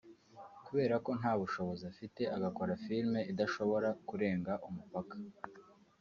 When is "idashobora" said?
3.31-3.89